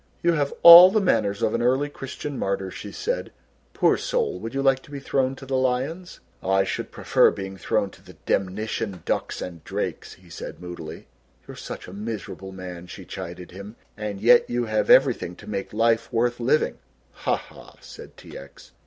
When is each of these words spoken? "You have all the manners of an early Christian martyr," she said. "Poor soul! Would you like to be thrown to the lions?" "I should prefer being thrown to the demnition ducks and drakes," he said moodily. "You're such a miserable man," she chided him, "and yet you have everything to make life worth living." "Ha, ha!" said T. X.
"You 0.23 0.33
have 0.33 0.51
all 0.63 0.89
the 0.89 0.99
manners 0.99 1.43
of 1.43 1.53
an 1.53 1.61
early 1.61 1.87
Christian 1.87 2.39
martyr," 2.39 2.71
she 2.71 2.91
said. 2.91 3.31
"Poor 3.75 3.97
soul! 3.97 4.39
Would 4.39 4.55
you 4.55 4.63
like 4.63 4.81
to 4.81 4.89
be 4.89 4.99
thrown 4.99 5.35
to 5.35 5.45
the 5.45 5.53
lions?" 5.55 6.19
"I 6.41 6.63
should 6.63 6.89
prefer 6.91 7.29
being 7.29 7.55
thrown 7.55 7.91
to 7.91 8.01
the 8.01 8.15
demnition 8.25 9.03
ducks 9.05 9.43
and 9.43 9.63
drakes," 9.63 10.13
he 10.15 10.27
said 10.31 10.59
moodily. 10.59 11.05
"You're 11.47 11.55
such 11.55 11.87
a 11.87 11.93
miserable 11.93 12.51
man," 12.51 12.87
she 12.87 13.05
chided 13.05 13.51
him, 13.51 13.75
"and 13.95 14.19
yet 14.19 14.49
you 14.49 14.65
have 14.65 14.89
everything 14.89 15.35
to 15.35 15.45
make 15.47 15.71
life 15.71 16.11
worth 16.11 16.39
living." 16.39 16.79
"Ha, 17.11 17.35
ha!" 17.35 17.75
said 17.79 18.17
T. 18.17 18.35
X. 18.35 18.71